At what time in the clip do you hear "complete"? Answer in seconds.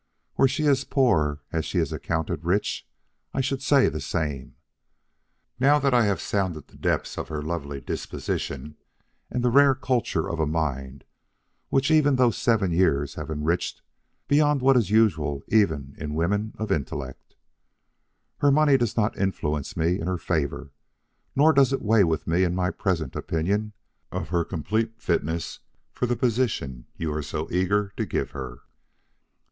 24.43-24.99